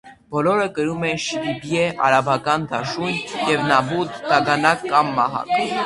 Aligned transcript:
Բոլորը 0.35 0.63
կրում 0.77 1.03
էին 1.09 1.19
«շիբիբիյե» 1.25 1.83
(արաբական 2.09 2.67
դաշույն) 2.73 3.23
և 3.53 3.65
«նաբութ» 3.71 4.21
(դագանակ 4.33 4.87
կամ 4.93 5.17
մահակ)։ 5.21 5.59